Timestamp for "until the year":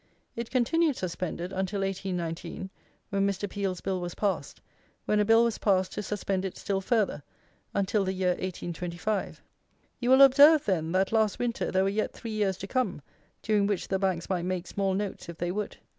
7.75-8.29